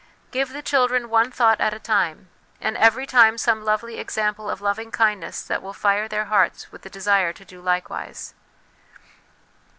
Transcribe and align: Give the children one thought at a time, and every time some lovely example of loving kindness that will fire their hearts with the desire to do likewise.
Give 0.31 0.51
the 0.51 0.63
children 0.63 1.11
one 1.11 1.29
thought 1.29 1.61
at 1.61 1.75
a 1.75 1.79
time, 1.79 2.29
and 2.59 2.75
every 2.75 3.05
time 3.05 3.37
some 3.37 3.63
lovely 3.63 3.99
example 3.99 4.49
of 4.49 4.59
loving 4.59 4.89
kindness 4.89 5.43
that 5.43 5.61
will 5.61 5.73
fire 5.73 6.07
their 6.07 6.25
hearts 6.25 6.71
with 6.71 6.81
the 6.81 6.89
desire 6.89 7.31
to 7.33 7.45
do 7.45 7.61
likewise. 7.61 8.33